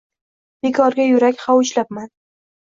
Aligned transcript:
Bekorga 0.65 1.05
yurak 1.09 1.45
hovuchlabman 1.51 2.09